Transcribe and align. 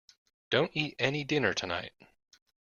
Don't 0.49 0.71
eat 0.73 0.95
any 0.97 1.23
dinner 1.23 1.53
tonight. 1.53 1.93